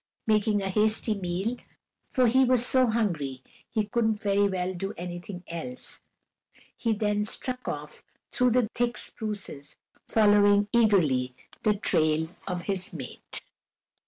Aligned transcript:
Making 0.25 0.63
a 0.63 0.69
hasty 0.69 1.13
meal, 1.13 1.57
for 2.09 2.25
he 2.25 2.43
was 2.43 2.65
so 2.65 2.87
hungry 2.87 3.43
he 3.69 3.85
couldn't 3.85 4.19
very 4.19 4.47
well 4.47 4.73
do 4.73 4.95
anything 4.97 5.43
else, 5.47 6.01
he 6.75 6.91
then 6.91 7.23
struck 7.23 7.67
off 7.67 8.03
through 8.31 8.49
the 8.49 8.67
thick 8.73 8.97
spruces, 8.97 9.75
following 10.07 10.67
eagerly 10.73 11.35
the 11.61 11.75
trail 11.75 12.29
of 12.47 12.63
his 12.63 12.91
mate. 12.93 13.43